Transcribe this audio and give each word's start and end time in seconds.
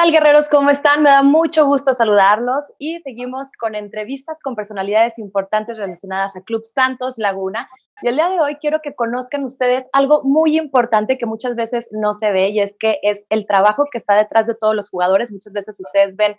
tal, 0.00 0.12
guerreros? 0.12 0.48
¿Cómo 0.48 0.70
están? 0.70 1.02
Me 1.02 1.10
da 1.10 1.22
mucho 1.22 1.66
gusto 1.66 1.92
saludarlos 1.92 2.72
y 2.78 3.00
seguimos 3.02 3.48
con 3.58 3.74
entrevistas 3.74 4.38
con 4.42 4.54
personalidades 4.54 5.18
importantes 5.18 5.76
relacionadas 5.76 6.34
a 6.36 6.40
Club 6.40 6.64
Santos 6.64 7.18
Laguna. 7.18 7.68
Y 8.00 8.08
el 8.08 8.14
día 8.14 8.30
de 8.30 8.40
hoy 8.40 8.56
quiero 8.56 8.80
que 8.82 8.94
conozcan 8.94 9.44
ustedes 9.44 9.84
algo 9.92 10.22
muy 10.24 10.56
importante 10.56 11.18
que 11.18 11.26
muchas 11.26 11.54
veces 11.54 11.90
no 11.92 12.14
se 12.14 12.30
ve 12.30 12.48
y 12.48 12.60
es 12.60 12.76
que 12.80 12.98
es 13.02 13.26
el 13.28 13.46
trabajo 13.46 13.84
que 13.92 13.98
está 13.98 14.14
detrás 14.14 14.46
de 14.46 14.54
todos 14.54 14.74
los 14.74 14.88
jugadores. 14.88 15.32
Muchas 15.32 15.52
veces 15.52 15.78
ustedes 15.78 16.16
ven 16.16 16.34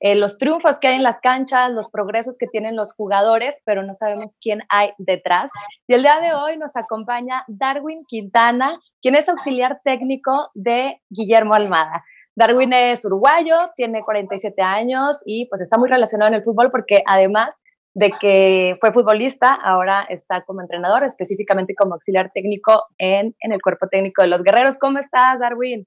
eh, 0.00 0.16
los 0.16 0.36
triunfos 0.36 0.80
que 0.80 0.88
hay 0.88 0.96
en 0.96 1.04
las 1.04 1.20
canchas, 1.20 1.70
los 1.70 1.90
progresos 1.92 2.36
que 2.36 2.48
tienen 2.48 2.74
los 2.74 2.94
jugadores, 2.94 3.62
pero 3.64 3.84
no 3.84 3.94
sabemos 3.94 4.38
quién 4.40 4.62
hay 4.68 4.90
detrás. 4.98 5.52
Y 5.86 5.94
el 5.94 6.02
día 6.02 6.18
de 6.20 6.34
hoy 6.34 6.56
nos 6.56 6.74
acompaña 6.74 7.44
Darwin 7.46 8.04
Quintana, 8.08 8.80
quien 9.00 9.14
es 9.14 9.28
auxiliar 9.28 9.80
técnico 9.84 10.50
de 10.54 11.00
Guillermo 11.10 11.54
Almada. 11.54 12.02
Darwin 12.36 12.72
es 12.72 13.04
uruguayo, 13.04 13.54
tiene 13.76 14.02
47 14.02 14.60
años 14.62 15.22
y 15.24 15.46
pues 15.46 15.60
está 15.60 15.78
muy 15.78 15.88
relacionado 15.88 16.28
en 16.28 16.34
el 16.34 16.42
fútbol 16.42 16.70
porque 16.70 17.02
además 17.06 17.60
de 17.94 18.10
que 18.20 18.76
fue 18.80 18.92
futbolista, 18.92 19.54
ahora 19.54 20.02
está 20.10 20.44
como 20.44 20.60
entrenador, 20.60 21.04
específicamente 21.04 21.76
como 21.76 21.94
auxiliar 21.94 22.32
técnico 22.34 22.86
en, 22.98 23.36
en 23.38 23.52
el 23.52 23.62
cuerpo 23.62 23.86
técnico 23.86 24.22
de 24.22 24.28
los 24.28 24.42
guerreros. 24.42 24.78
¿Cómo 24.78 24.98
estás, 24.98 25.38
Darwin? 25.38 25.86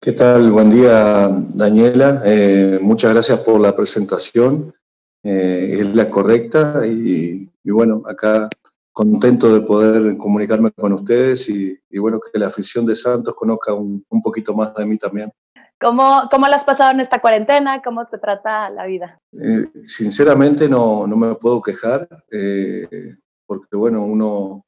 ¿Qué 0.00 0.12
tal? 0.12 0.50
Buen 0.50 0.68
día, 0.68 1.28
Daniela. 1.54 2.22
Eh, 2.26 2.78
muchas 2.82 3.12
gracias 3.12 3.38
por 3.38 3.60
la 3.60 3.74
presentación. 3.74 4.74
Eh, 5.22 5.76
es 5.78 5.94
la 5.94 6.10
correcta 6.10 6.82
y, 6.84 7.48
y, 7.62 7.70
bueno, 7.70 8.02
acá 8.06 8.48
contento 8.92 9.52
de 9.52 9.62
poder 9.62 10.16
comunicarme 10.18 10.70
con 10.72 10.92
ustedes 10.92 11.48
y, 11.48 11.78
bueno, 11.98 12.20
que 12.20 12.38
la 12.38 12.48
afición 12.48 12.84
de 12.86 12.94
Santos 12.94 13.34
conozca 13.34 13.72
un, 13.72 14.04
un 14.08 14.22
poquito 14.22 14.54
más 14.54 14.74
de 14.74 14.86
mí 14.86 14.98
también. 14.98 15.32
¿Cómo, 15.80 16.28
¿Cómo 16.30 16.46
la 16.46 16.56
has 16.56 16.64
pasado 16.64 16.92
en 16.92 17.00
esta 17.00 17.20
cuarentena? 17.20 17.82
¿Cómo 17.82 18.06
te 18.06 18.18
trata 18.18 18.70
la 18.70 18.86
vida? 18.86 19.18
Eh, 19.32 19.66
sinceramente 19.82 20.68
no, 20.68 21.08
no, 21.08 21.16
me 21.16 21.34
puedo 21.34 21.60
quejar, 21.60 22.08
eh, 22.30 23.16
porque 23.46 23.76
bueno, 23.76 24.04
uno, 24.04 24.64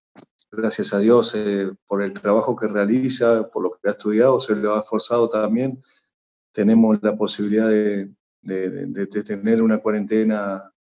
gracias 0.51 0.93
a 0.93 0.99
Dios, 0.99 1.33
eh, 1.37 1.71
por 1.87 2.03
el 2.03 2.13
trabajo 2.15 2.57
que 2.57 2.67
realiza, 2.67 3.49
por 3.49 3.63
lo 3.63 3.71
que 3.71 3.89
ha 3.89 3.93
estudiado, 3.93 4.41
se 4.41 4.57
le 4.57 4.69
ha 4.69 4.81
esforzado 4.81 5.29
también, 5.29 5.81
tenemos 6.53 6.99
la 7.01 7.17
posibilidad 7.17 7.69
de, 7.69 8.11
de, 8.43 8.71
de, 8.71 9.07
de 9.07 9.23
tener 9.23 9.63
una 9.63 9.79
cuarentena 9.79 10.74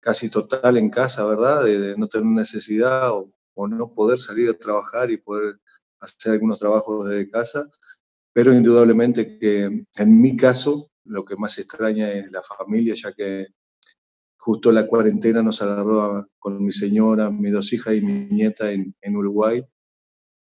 casi 0.00 0.30
total 0.30 0.76
en 0.76 0.90
casa, 0.90 1.24
¿verdad? 1.24 1.64
De, 1.64 1.96
no 1.96 2.08
tener 2.08 2.26
necesidad 2.26 3.12
o, 3.12 3.32
o, 3.54 3.68
no 3.68 3.88
poder 3.94 4.18
salir 4.18 4.48
a 4.50 4.54
trabajar 4.54 5.10
y 5.10 5.18
poder 5.18 5.60
hacer 6.00 6.32
algunos 6.32 6.58
trabajos 6.58 7.08
desde 7.08 7.30
casa. 7.30 7.70
Pero 8.32 8.54
indudablemente 8.54 9.38
que 9.38 9.84
en 9.96 10.20
mi 10.20 10.36
caso 10.36 10.90
lo 11.04 11.24
que 11.24 11.36
más 11.36 11.58
extraña 11.58 12.10
es 12.12 12.30
la 12.30 12.42
familia, 12.42 12.94
ya 12.94 13.12
que 13.12 13.48
justo 14.38 14.72
la 14.72 14.86
cuarentena 14.86 15.42
nos 15.42 15.60
agarró 15.60 16.28
con 16.38 16.64
mi 16.64 16.72
señora, 16.72 17.30
mis 17.30 17.52
dos 17.52 17.72
hijas 17.72 17.94
y 17.94 18.00
mi 18.00 18.26
nieta 18.26 18.70
en, 18.70 18.94
Uruguay. 19.16 19.64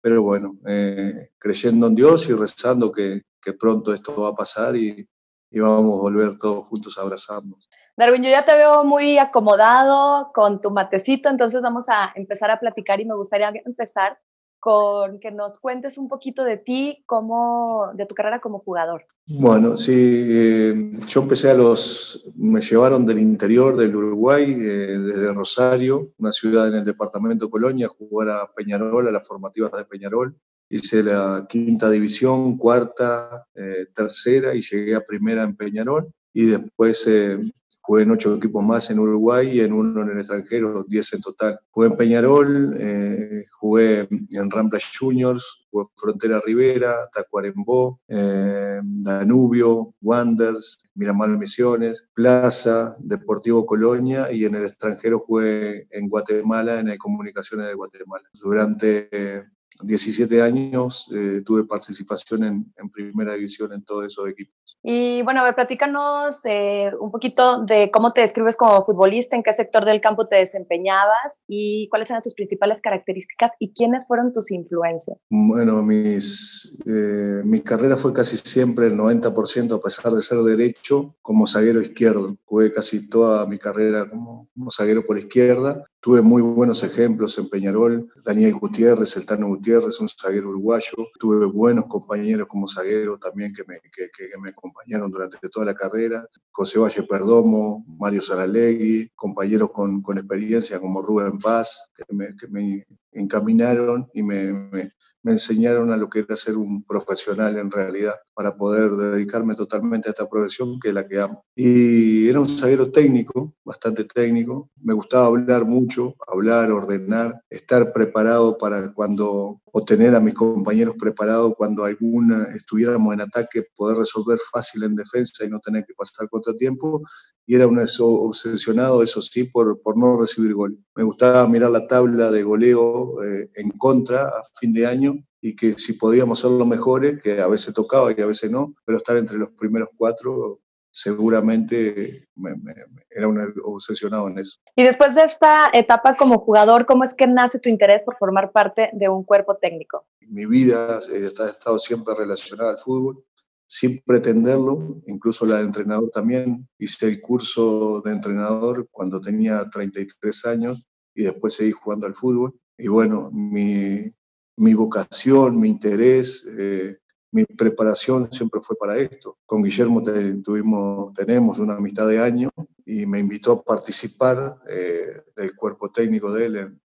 Pero 0.00 0.22
bueno, 0.22 0.58
eh, 0.66 1.30
creyendo 1.38 1.88
en 1.88 1.94
Dios 1.96 2.28
y 2.28 2.34
rezando 2.34 2.92
que, 2.92 3.22
que 3.42 3.54
pronto 3.54 3.92
esto 3.92 4.22
va 4.22 4.28
a 4.28 4.36
pasar 4.36 4.76
y, 4.76 5.08
y 5.50 5.58
vamos 5.58 5.98
a 5.98 6.02
volver 6.02 6.38
todos 6.38 6.66
juntos 6.66 6.96
a 6.98 7.02
abrazarnos. 7.02 7.68
Darwin, 7.98 8.22
yo 8.22 8.30
ya 8.30 8.44
te 8.44 8.54
veo 8.54 8.84
muy 8.84 9.18
acomodado 9.18 10.30
con 10.32 10.60
tu 10.60 10.70
matecito, 10.70 11.28
entonces 11.28 11.60
vamos 11.60 11.86
a 11.88 12.12
empezar 12.14 12.48
a 12.52 12.60
platicar 12.60 13.00
y 13.00 13.04
me 13.04 13.16
gustaría 13.16 13.52
empezar 13.66 14.20
con 14.60 15.18
que 15.18 15.32
nos 15.32 15.58
cuentes 15.58 15.98
un 15.98 16.08
poquito 16.08 16.44
de 16.44 16.58
ti, 16.58 17.02
como, 17.06 17.90
de 17.94 18.06
tu 18.06 18.14
carrera 18.14 18.40
como 18.40 18.60
jugador. 18.60 19.04
Bueno, 19.26 19.76
sí, 19.76 19.92
eh, 20.30 20.92
yo 21.08 21.22
empecé 21.22 21.50
a 21.50 21.54
los, 21.54 22.24
me 22.36 22.60
llevaron 22.60 23.04
del 23.04 23.18
interior 23.18 23.76
del 23.76 23.96
Uruguay, 23.96 24.44
eh, 24.44 24.98
desde 24.98 25.34
Rosario, 25.34 26.12
una 26.18 26.30
ciudad 26.30 26.68
en 26.68 26.74
el 26.74 26.84
departamento 26.84 27.46
de 27.46 27.50
Colonia, 27.50 27.86
a 27.86 27.88
jugar 27.88 28.28
a 28.28 28.52
Peñarol, 28.54 29.08
a 29.08 29.10
las 29.10 29.26
formativas 29.26 29.72
de 29.72 29.84
Peñarol. 29.84 30.36
Hice 30.70 31.02
la 31.02 31.46
quinta 31.48 31.90
división, 31.90 32.58
cuarta, 32.58 33.44
eh, 33.56 33.86
tercera 33.92 34.54
y 34.54 34.62
llegué 34.62 34.94
a 34.94 35.04
primera 35.04 35.42
en 35.42 35.56
Peñarol. 35.56 36.12
Y 36.32 36.44
después 36.44 37.04
eh, 37.08 37.40
Jugué 37.88 38.02
en 38.02 38.10
ocho 38.10 38.34
equipos 38.34 38.62
más 38.62 38.90
en 38.90 38.98
Uruguay 38.98 39.48
y 39.50 39.60
en 39.60 39.72
uno 39.72 40.02
en 40.02 40.10
el 40.10 40.18
extranjero, 40.18 40.84
diez 40.86 41.10
en 41.14 41.22
total. 41.22 41.58
Jugué 41.70 41.86
en 41.86 41.96
Peñarol, 41.96 42.76
eh, 42.78 43.46
jugué 43.58 44.06
en 44.10 44.50
Rampla 44.50 44.78
Juniors, 44.78 45.64
jugué 45.70 45.86
en 45.88 45.96
Frontera 45.96 46.40
Rivera, 46.44 47.08
Tacuarembó, 47.10 47.98
eh, 48.08 48.82
Danubio, 48.84 49.94
Wanders, 50.02 50.80
Miramar 50.96 51.30
Misiones, 51.30 52.06
Plaza, 52.12 52.94
Deportivo 52.98 53.64
Colonia 53.64 54.30
y 54.30 54.44
en 54.44 54.56
el 54.56 54.64
extranjero 54.64 55.20
jugué 55.20 55.88
en 55.90 56.10
Guatemala, 56.10 56.80
en 56.80 56.88
el 56.88 56.98
Comunicaciones 56.98 57.68
de 57.68 57.74
Guatemala. 57.74 58.28
Durante 58.34 59.48
17 59.84 60.42
años 60.42 61.08
eh, 61.14 61.42
tuve 61.44 61.64
participación 61.64 62.44
en, 62.44 62.72
en, 62.76 62.90
primera 62.90 63.34
división 63.34 63.72
en 63.72 63.84
todos 63.84 64.06
esos 64.06 64.28
equipos. 64.28 64.78
Y 64.82 65.22
bueno, 65.22 65.44
a 65.44 65.54
platícanos 65.54 66.44
eh, 66.44 66.90
un 67.00 67.10
poquito 67.10 67.64
de 67.64 67.90
cómo 67.90 68.12
te 68.12 68.20
describes 68.20 68.56
como 68.56 68.84
futbolista, 68.84 69.36
en 69.36 69.42
qué 69.42 69.52
sector 69.52 69.84
del 69.84 70.00
campo 70.00 70.26
te 70.26 70.36
desempeñabas 70.36 71.42
y 71.46 71.88
cuáles 71.88 72.10
eran 72.10 72.22
tus 72.22 72.34
principales 72.34 72.80
características 72.80 73.52
y 73.58 73.72
quiénes 73.72 74.06
fueron 74.06 74.32
tus 74.32 74.50
influencias. 74.50 75.18
Bueno, 75.30 75.82
mis, 75.82 76.78
eh, 76.86 77.42
mi 77.44 77.60
carrera 77.60 77.96
fue 77.96 78.12
casi 78.12 78.36
siempre 78.36 78.86
el 78.86 78.96
90%, 78.96 79.76
a 79.76 79.80
pesar 79.80 80.12
de 80.12 80.22
ser 80.22 80.38
derecho, 80.38 81.14
como 81.22 81.46
zaguero 81.46 81.80
izquierdo. 81.80 82.36
Jugué 82.44 82.72
casi 82.72 83.08
toda 83.08 83.46
mi 83.46 83.58
carrera 83.58 84.08
como, 84.08 84.48
como 84.54 84.70
zaguero 84.70 85.04
por 85.04 85.18
izquierda 85.18 85.84
Tuve 86.00 86.22
muy 86.22 86.42
buenos 86.42 86.84
ejemplos 86.84 87.36
en 87.38 87.48
Peñarol, 87.48 88.08
Daniel 88.24 88.54
Gutiérrez, 88.54 89.16
el 89.16 89.26
Tano 89.26 89.48
Gutiérrez, 89.48 89.98
un 89.98 90.08
zaguero 90.08 90.50
uruguayo. 90.50 90.92
Tuve 91.18 91.44
buenos 91.46 91.88
compañeros 91.88 92.46
como 92.46 92.68
zaguero 92.68 93.18
también 93.18 93.52
que 93.52 93.64
me, 93.66 93.80
que, 93.80 94.08
que 94.16 94.38
me 94.40 94.50
acompañaron 94.50 95.10
durante 95.10 95.48
toda 95.48 95.66
la 95.66 95.74
carrera. 95.74 96.24
José 96.52 96.78
Valle 96.78 97.02
Perdomo, 97.02 97.84
Mario 97.98 98.22
Saralegui, 98.22 99.10
compañeros 99.16 99.70
con, 99.72 100.00
con 100.00 100.18
experiencia 100.18 100.78
como 100.78 101.02
Rubén 101.02 101.38
Paz, 101.40 101.90
que 101.96 102.04
me, 102.14 102.36
que 102.36 102.46
me 102.46 102.86
encaminaron 103.20 104.08
y 104.14 104.22
me, 104.22 104.52
me, 104.52 104.92
enseñaron 105.24 105.92
a 105.92 105.96
lo 105.98 106.08
que 106.08 106.20
era 106.20 106.36
ser 106.36 106.56
un 106.56 106.84
profesional 106.84 107.58
en 107.58 107.70
realidad, 107.70 108.14
para 108.32 108.56
poder 108.56 108.92
dedicarme 108.92 109.54
totalmente 109.54 110.08
a 110.08 110.12
esta 110.12 110.26
profesión 110.26 110.80
que 110.80 110.88
es 110.88 110.94
la 110.94 111.06
que 111.06 111.20
amo. 111.20 111.44
Y 111.54 112.28
era 112.28 112.40
un 112.40 112.48
zaguero 112.48 112.90
técnico, 112.90 113.54
bastante 113.62 114.04
técnico, 114.04 114.70
me 114.80 114.94
gustaba 114.94 115.26
hablar 115.26 115.66
mucho, 115.66 116.14
hablar, 116.26 116.72
ordenar, 116.72 117.42
estar 117.50 117.92
preparado 117.92 118.56
para 118.56 118.94
cuando, 118.94 119.60
o 119.66 119.84
tener 119.84 120.14
a 120.14 120.20
mis 120.20 120.32
compañeros 120.32 120.94
preparados 120.98 121.52
cuando 121.58 121.84
alguna 121.84 122.44
estuviéramos 122.54 123.12
en 123.12 123.20
ataque, 123.20 123.64
poder 123.76 123.98
resolver 123.98 124.38
fácil 124.50 124.84
en 124.84 124.94
defensa 124.94 125.44
y 125.44 125.50
no 125.50 125.60
tener 125.60 125.84
que 125.84 125.92
pasar 125.94 126.28
contratiempo. 126.30 127.02
Y 127.48 127.54
era 127.54 127.66
un 127.66 127.78
obsesionado, 127.78 129.02
eso 129.02 129.22
sí, 129.22 129.44
por, 129.44 129.80
por 129.80 129.96
no 129.96 130.20
recibir 130.20 130.52
gol. 130.52 130.78
Me 130.94 131.02
gustaba 131.02 131.48
mirar 131.48 131.70
la 131.70 131.86
tabla 131.86 132.30
de 132.30 132.42
goleo 132.42 133.24
eh, 133.24 133.48
en 133.54 133.70
contra 133.70 134.26
a 134.26 134.42
fin 134.60 134.74
de 134.74 134.86
año 134.86 135.14
y 135.40 135.56
que 135.56 135.72
si 135.72 135.94
podíamos 135.94 136.40
ser 136.40 136.50
los 136.50 136.66
mejores, 136.66 137.18
que 137.22 137.40
a 137.40 137.46
veces 137.46 137.72
tocaba 137.72 138.12
y 138.12 138.20
a 138.20 138.26
veces 138.26 138.50
no, 138.50 138.74
pero 138.84 138.98
estar 138.98 139.16
entre 139.16 139.38
los 139.38 139.48
primeros 139.52 139.88
cuatro 139.96 140.60
seguramente 140.90 142.28
me, 142.34 142.54
me, 142.56 142.74
era 143.08 143.28
un 143.28 143.40
obsesionado 143.64 144.28
en 144.28 144.40
eso. 144.40 144.58
Y 144.76 144.82
después 144.82 145.14
de 145.14 145.22
esta 145.22 145.70
etapa 145.72 146.18
como 146.18 146.40
jugador, 146.40 146.84
¿cómo 146.84 147.02
es 147.02 147.14
que 147.14 147.26
nace 147.26 147.58
tu 147.60 147.70
interés 147.70 148.02
por 148.02 148.18
formar 148.18 148.52
parte 148.52 148.90
de 148.92 149.08
un 149.08 149.24
cuerpo 149.24 149.56
técnico? 149.56 150.06
Mi 150.20 150.44
vida 150.44 151.00
eh, 151.12 151.30
ha 151.38 151.48
estado 151.48 151.78
siempre 151.78 152.14
relacionada 152.14 152.72
al 152.72 152.78
fútbol, 152.78 153.24
sin 153.68 154.02
pretenderlo, 154.04 155.02
incluso 155.06 155.44
la 155.44 155.56
de 155.56 155.64
entrenador 155.64 156.10
también. 156.10 156.66
Hice 156.78 157.06
el 157.06 157.20
curso 157.20 158.00
de 158.04 158.12
entrenador 158.12 158.88
cuando 158.90 159.20
tenía 159.20 159.68
33 159.68 160.46
años 160.46 160.84
y 161.14 161.24
después 161.24 161.54
seguí 161.54 161.72
jugando 161.72 162.06
al 162.06 162.14
fútbol. 162.14 162.58
Y 162.78 162.88
bueno, 162.88 163.30
mi, 163.30 164.10
mi 164.56 164.74
vocación, 164.74 165.60
mi 165.60 165.68
interés, 165.68 166.48
eh, 166.50 166.96
mi 167.30 167.44
preparación 167.44 168.32
siempre 168.32 168.60
fue 168.60 168.76
para 168.76 168.96
esto. 168.96 169.38
Con 169.44 169.62
Guillermo 169.62 170.02
tuvimos, 170.42 171.12
tenemos 171.12 171.58
una 171.58 171.74
amistad 171.74 172.08
de 172.08 172.20
años 172.20 172.50
y 172.86 173.04
me 173.04 173.18
invitó 173.18 173.52
a 173.52 173.62
participar 173.62 174.56
eh, 174.68 175.22
del 175.36 175.54
cuerpo 175.54 175.90
técnico 175.90 176.32
de 176.32 176.46
él 176.46 176.56
en, 176.56 176.80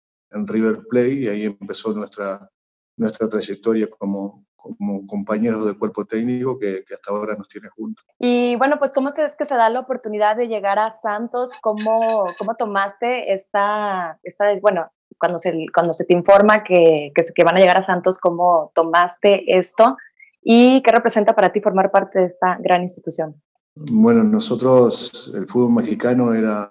River 0.47 0.87
Plate 0.89 1.13
y 1.13 1.29
ahí 1.29 1.45
empezó 1.45 1.93
nuestra, 1.93 2.51
nuestra 2.97 3.29
trayectoria 3.29 3.87
como, 3.87 4.47
como 4.63 5.07
compañeros 5.07 5.67
de 5.67 5.77
cuerpo 5.77 6.05
técnico 6.05 6.59
que, 6.59 6.85
que, 6.87 6.95
hasta 6.95 7.11
ahora 7.11 7.35
nos 7.37 7.49
tiene 7.49 7.69
juntos. 7.69 8.05
Y 8.19 8.57
bueno, 8.57 8.79
pues 8.79 8.93
¿cómo 8.93 9.09
es 9.09 9.37
que 9.37 9.45
se 9.45 9.55
da 9.55 9.69
la 9.69 9.81
oportunidad 9.81 10.37
de 10.37 10.49
llegar 10.49 10.79
a 10.79 10.91
Santos? 10.91 11.55
¿Cómo, 11.61 12.27
cómo 12.39 12.55
tomaste 12.55 13.33
esta, 13.33 14.19
esta, 14.23 14.45
bueno, 14.61 14.91
cuando 15.19 15.39
se, 15.39 15.67
cuando 15.75 15.93
se 15.93 16.05
te 16.05 16.15
informa 16.15 16.65
que, 16.65 17.13
que, 17.15 17.23
que 17.35 17.45
van 17.45 17.57
a 17.57 17.61
llegar 17.61 17.79
a 17.79 17.85
Santos, 17.85 18.19
cómo 18.19 18.71
tomaste 18.75 19.57
esto? 19.59 19.97
y 20.43 20.83
qué 20.83 20.91
representa 20.91 21.35
para 21.35 21.53
ti 21.53 21.61
formar 21.61 21.91
parte 21.91 22.19
de 22.19 22.27
esta 22.27 22.59
gran 22.61 22.83
institución. 22.83 23.41
Bueno, 23.75 24.23
nosotros, 24.25 25.33
el 25.35 25.47
fútbol 25.47 25.75
mexicano 25.75 26.35
era 26.35 26.69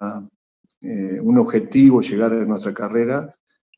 eh, 0.81 1.19
un 1.21 1.37
objetivo 1.39 2.01
llegar 2.01 2.31
a 2.33 2.45
nuestra 2.45 2.73
carrera 2.73 3.33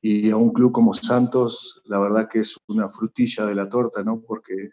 y 0.06 0.30
a 0.32 0.36
un 0.36 0.52
club 0.52 0.74
como 0.74 0.94
Santos, 0.94 1.82
la 1.86 1.98
verdad 1.98 2.28
que 2.28 2.40
es 2.40 2.58
una 2.68 2.90
frutilla 2.90 3.46
de 3.46 3.56
la 3.56 3.70
torta, 3.70 4.04
¿no? 4.04 4.20
Porque 4.20 4.72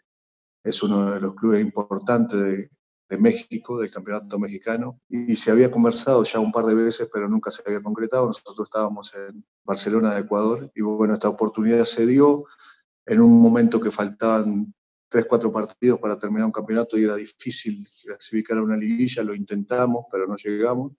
es 0.61 0.83
uno 0.83 1.09
de 1.09 1.21
los 1.21 1.35
clubes 1.35 1.61
importantes 1.61 2.37
de, 2.37 2.69
de 3.09 3.17
México, 3.17 3.79
del 3.79 3.89
campeonato 3.89 4.37
mexicano, 4.37 4.99
y 5.07 5.37
se 5.37 5.49
había 5.49 5.71
conversado 5.71 6.21
ya 6.25 6.41
un 6.41 6.51
par 6.51 6.65
de 6.65 6.75
veces, 6.75 7.09
pero 7.13 7.29
nunca 7.29 7.49
se 7.49 7.63
había 7.65 7.81
concretado. 7.81 8.27
Nosotros 8.27 8.67
estábamos 8.67 9.15
en 9.15 9.45
Barcelona, 9.63 10.15
de 10.15 10.19
Ecuador, 10.19 10.69
y 10.75 10.81
bueno, 10.81 11.13
esta 11.13 11.29
oportunidad 11.29 11.85
se 11.85 12.05
dio 12.05 12.43
en 13.05 13.21
un 13.21 13.39
momento 13.39 13.79
que 13.79 13.89
faltaban 13.89 14.73
tres, 15.07 15.25
cuatro 15.29 15.49
partidos 15.49 15.97
para 15.99 16.19
terminar 16.19 16.45
un 16.45 16.51
campeonato 16.51 16.97
y 16.97 17.05
era 17.05 17.15
difícil 17.15 17.77
clasificar 18.03 18.57
a 18.57 18.63
una 18.63 18.75
liguilla, 18.75 19.23
lo 19.23 19.33
intentamos, 19.33 20.07
pero 20.11 20.27
no 20.27 20.35
llegamos. 20.35 20.91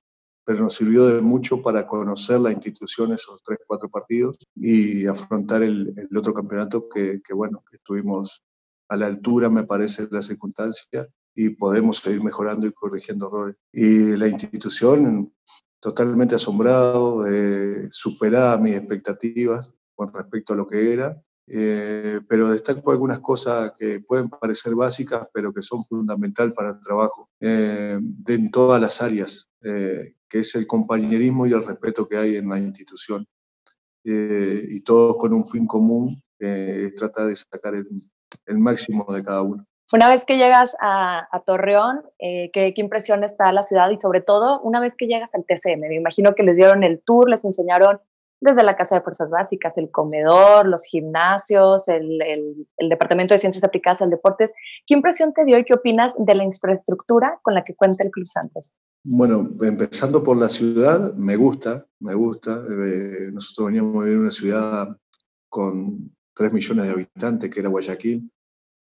Pero 0.45 0.65
nos 0.65 0.75
sirvió 0.75 1.07
de 1.07 1.21
mucho 1.21 1.63
para 1.63 1.87
conocer 1.87 2.41
la 2.41 2.51
institución 2.51 3.13
esos 3.13 3.43
tres, 3.43 3.59
cuatro 3.67 3.89
partidos 3.89 4.39
y 4.55 5.07
afrontar 5.07 5.63
el, 5.63 6.09
otro 6.17 6.35
campeonato 6.35 6.89
que, 6.89 7.21
que, 7.23 7.35
bueno, 7.35 7.65
estuvimos 7.73 8.43
a 8.89 8.97
la 8.97 9.07
altura, 9.07 9.49
me 9.49 9.65
parece, 9.65 10.07
de 10.07 10.17
la 10.17 10.23
circunstancia 10.23 11.09
y 11.35 11.51
podemos 11.51 11.99
seguir 11.99 12.23
mejorando 12.23 12.67
y 12.67 12.73
corrigiendo 12.73 13.29
errores. 13.29 13.57
Y 13.73 14.17
la 14.17 14.29
institución, 14.29 15.33
totalmente 15.81 16.35
asombrado, 16.35 17.27
eh, 17.27 17.89
superada 17.91 18.59
mis 18.59 18.75
expectativas 18.75 19.75
con 19.95 20.13
respecto 20.13 20.53
a 20.53 20.57
lo 20.57 20.67
que 20.67 20.93
era 20.93 21.23
eh, 21.47 22.21
pero 22.29 22.49
destaco 22.49 22.93
algunas 22.93 23.19
cosas 23.19 23.73
que 23.79 24.01
pueden 24.01 24.29
parecer 24.29 24.75
básicas, 24.75 25.27
pero 25.35 25.53
que 25.53 25.63
son 25.63 25.85
fundamental 25.85 26.53
para 26.55 26.71
el 26.71 26.81
trabajo 26.81 27.29
eh, 27.41 27.99
en 28.27 28.51
todas 28.51 28.81
las 28.81 29.03
áreas, 29.03 29.51
eh, 29.63 30.15
que 30.33 30.39
es 30.39 30.55
el 30.55 30.67
compañerismo 30.67 31.47
y 31.47 31.53
el 31.53 31.63
respeto 31.63 32.09
que 32.09 32.17
hay 32.17 32.37
en 32.37 32.49
la 32.49 32.59
institución. 32.59 33.29
y 34.03 34.83
todos 34.83 35.19
con 35.19 35.35
un 35.35 35.45
fin 35.45 35.67
común, 35.67 36.23
es 36.39 36.95
tratar 36.95 37.27
de 37.27 37.37
sacar 37.37 37.75
el, 37.75 37.87
el, 38.47 38.59
máximo 38.59 39.05
de 39.13 39.23
cada 39.23 39.43
uno. 39.43 39.65
Una 39.93 40.09
vez 40.09 40.25
que 40.25 40.39
llegas 40.39 40.75
a, 40.81 41.29
Torreón, 41.47 42.03
¿qué, 42.19 42.51
¿qué 42.53 42.75
impresión 42.77 43.23
está 43.23 43.53
la 43.53 43.63
ciudad? 43.63 43.91
Y 43.91 43.99
sobre 43.99 44.23
todo, 44.23 44.61
una 44.63 44.81
vez 44.81 44.97
que 44.97 45.07
llegas 45.07 45.35
al 45.35 45.45
TCM, 45.45 45.81
me 45.81 45.95
imagino 45.95 46.35
que 46.35 46.43
les 46.43 46.57
dieron 46.57 46.83
el 46.83 47.03
tour, 47.05 47.29
les 47.29 47.45
enseñaron 47.45 48.01
desde 48.43 48.65
la 48.65 48.75
Casa 48.75 48.97
de 48.97 49.03
Fuerzas 49.03 49.31
Básicas, 49.31 49.79
el 49.79 49.91
comedor, 49.91 50.67
los 50.67 50.85
gimnasios, 50.85 51.87
el, 51.89 52.19
Departamento 52.89 53.35
de 53.35 53.39
Ciencias 53.39 53.63
Aplicadas 53.63 54.03
al 54.03 54.11
Deportes. 54.11 54.53
¿Qué 54.85 54.95
impresión 54.95 55.33
te 55.33 55.45
dio 55.45 55.59
y 55.59 55.65
qué 55.65 55.75
opinas 55.75 56.15
de 56.19 56.35
la 56.35 56.43
infraestructura 56.43 57.39
con 57.43 57.55
la 57.55 57.63
que 57.63 57.77
cuenta 57.77 58.03
el 58.03 58.11
Club 58.11 58.27
Santos? 58.27 58.75
Bueno, 59.05 59.57
empezando 59.63 60.23
por 60.23 60.37
la 60.37 60.49
ciudad, 60.49 61.13
me 61.15 61.35
gusta, 61.35 61.87
me 61.99 62.15
gusta. 62.15 62.65
Eh, 62.71 63.31
nosotros 63.33 63.67
veníamos 63.67 63.97
a 63.97 64.05
vivir 64.05 64.15
en 64.15 64.21
una 64.21 64.31
ciudad 64.31 64.97
con 65.49 66.15
3 66.35 66.53
millones 66.53 66.87
de 66.87 66.93
habitantes, 66.93 67.51
que 67.51 67.61
era 67.61 67.69
Guayaquil. 67.69 68.31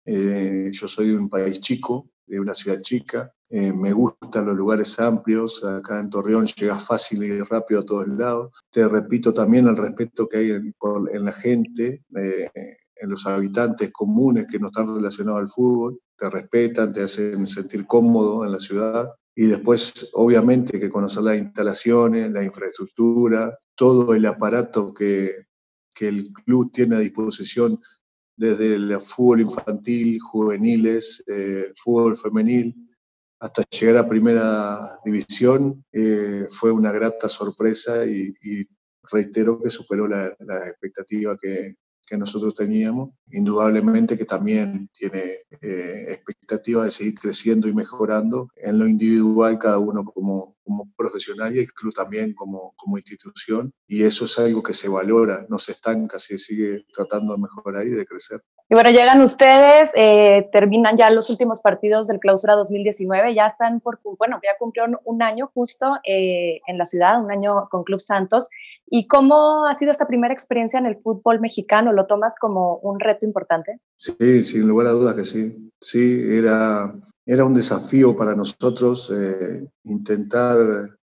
Eh, 0.06 0.70
yo 0.72 0.88
soy 0.88 1.10
de 1.10 1.18
un 1.18 1.30
país 1.30 1.60
chico, 1.60 2.10
de 2.26 2.40
una 2.40 2.54
ciudad 2.54 2.82
chica. 2.82 3.32
Eh, 3.50 3.74
me 3.74 3.92
gustan 3.92 4.46
los 4.46 4.56
lugares 4.56 4.98
amplios. 5.00 5.64
Acá 5.66 6.00
en 6.00 6.10
Torreón 6.10 6.46
llegas 6.46 6.86
fácil 6.86 7.24
y 7.24 7.42
rápido 7.42 7.82
a 7.82 7.86
todos 7.86 8.08
lados. 8.08 8.52
Te 8.72 8.88
repito 8.88 9.34
también 9.34 9.68
el 9.68 9.76
respeto 9.76 10.30
que 10.30 10.38
hay 10.38 10.52
en, 10.52 11.26
la 11.26 11.32
gente, 11.34 12.04
eh, 12.18 12.50
en 12.96 13.10
los 13.10 13.26
habitantes 13.26 13.92
comunes 13.92 14.48
que 14.50 14.60
no 14.60 14.68
están 14.68 14.96
relacionados 14.96 15.42
al 15.42 15.50
fútbol. 15.50 16.00
Te 16.18 16.30
respetan, 16.30 16.94
te 16.94 17.04
hacen 17.04 17.46
sentir 17.46 17.86
cómodo 17.86 18.46
en 18.46 18.54
la 18.54 18.60
ciudad. 18.60 19.12
Y 19.36 19.48
después, 19.48 20.10
obviamente, 20.14 20.80
que 20.80 20.90
conocer 20.90 21.24
las 21.24 21.38
instalaciones, 21.38 22.32
la 22.32 22.44
infraestructura, 22.44 23.60
todo 23.76 24.16
el 24.16 24.26
aparato 24.26 24.94
que, 24.94 25.48
que 25.94 26.08
el 26.08 26.32
club 26.46 26.72
tiene 26.72 26.96
a 26.96 27.00
disposición 27.00 27.80
desde 28.38 28.76
el 28.76 29.00
fútbol 29.00 29.42
infantil, 29.42 30.20
juveniles, 30.22 31.24
eh, 31.28 31.72
fútbol 31.76 32.18
femenil, 32.18 32.76
hasta 33.40 33.64
llegar 33.64 33.98
a 33.98 34.08
primera 34.08 35.00
división, 35.04 35.84
eh, 35.92 36.48
fue 36.50 36.72
una 36.72 36.92
grata 36.92 37.28
sorpresa 37.28 38.06
y, 38.06 38.34
reitero 39.12 39.62
que 39.62 39.70
superó 39.70 40.08
la, 40.08 40.36
la 40.40 40.68
expectativa 40.68 41.38
que, 41.40 41.76
que 42.06 42.18
nosotros 42.18 42.54
teníamos. 42.54 43.10
Indudablemente 43.32 44.18
que 44.18 44.26
también 44.26 44.90
tiene 44.94 45.40
eh, 45.62 46.06
expectativa 46.10 46.86
de 46.86 46.92
seguir 46.92 47.16
creciendo 47.16 47.68
y 47.68 47.74
mejorando 47.74 48.50
en 48.56 48.80
lo 48.80 48.88
individual, 48.88 49.58
cada 49.60 49.80
uno 49.80 50.06
como, 50.06 50.55
como 50.66 50.92
profesional 50.98 51.56
y 51.56 51.60
el 51.60 51.72
club 51.72 51.94
también 51.94 52.34
como, 52.34 52.74
como 52.76 52.98
institución. 52.98 53.72
Y 53.88 54.04
eso 54.04 54.26
es 54.26 54.38
algo 54.40 54.62
que 54.64 54.74
se 54.74 54.90
valora, 54.90 55.46
no 55.48 55.60
se 55.60 55.74
estanca, 55.74 56.20
se 56.20 56.38
sigue 56.38 56.86
tratando 56.92 57.36
de 57.36 57.42
mejorar 57.44 57.88
y 57.88 57.92
de 57.92 58.06
crecer. 58.06 58.42
Y 58.68 58.74
bueno, 58.74 58.90
llegan 58.90 59.22
ustedes, 59.22 59.94
eh, 59.96 60.50
terminan 60.52 60.98
ya 60.98 61.12
los 61.12 61.30
últimos 61.30 61.62
partidos 61.62 62.08
del 62.08 62.20
clausura 62.20 62.56
2019, 62.56 63.36
ya 63.36 63.46
están 63.46 63.80
por, 63.80 64.00
bueno, 64.18 64.40
ya 64.44 64.58
cumplieron 64.58 64.98
un 65.04 65.22
año 65.22 65.52
justo 65.54 65.98
eh, 66.04 66.62
en 66.66 66.80
la 66.80 66.88
ciudad, 66.88 67.24
un 67.24 67.30
año 67.30 67.70
con 67.70 67.84
Club 67.84 68.00
Santos. 68.00 68.50
¿Y 68.88 69.06
cómo 69.06 69.68
ha 69.68 69.76
sido 69.76 69.92
esta 69.92 70.08
primera 70.08 70.34
experiencia 70.34 70.80
en 70.80 70.88
el 70.88 70.98
fútbol 70.98 71.40
mexicano? 71.40 71.94
¿Lo 71.94 72.08
tomas 72.08 72.38
como 72.40 72.78
un 72.78 73.00
reto 73.00 73.24
importante? 73.28 73.80
Sí, 73.98 74.44
sin 74.44 74.68
lugar 74.68 74.88
a 74.88 74.92
dudas 74.92 75.14
que 75.14 75.26
sí. 75.26 75.72
Sí, 75.80 76.24
era, 76.28 76.92
era 77.26 77.44
un 77.44 77.54
desafío 77.54 78.16
para 78.16 78.36
nosotros 78.36 79.12
eh, 79.14 79.68
intentar 79.84 80.98